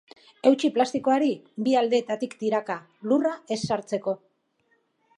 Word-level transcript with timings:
Eutsi 0.51 0.71
plastikoari 0.77 1.27
bi 1.67 1.77
aldeetatik 1.83 2.35
tiraka, 2.45 2.81
lurra 3.13 3.37
ez 3.57 3.63
sartzeko. 3.69 4.21